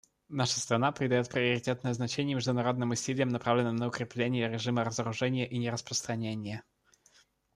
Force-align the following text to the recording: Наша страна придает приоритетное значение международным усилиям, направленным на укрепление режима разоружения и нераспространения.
Наша 0.29 0.59
страна 0.59 0.91
придает 0.91 1.29
приоритетное 1.29 1.93
значение 1.93 2.33
международным 2.33 2.89
усилиям, 2.89 3.29
направленным 3.29 3.75
на 3.75 3.87
укрепление 3.87 4.49
режима 4.49 4.83
разоружения 4.83 5.45
и 5.47 5.59
нераспространения. 5.59 6.63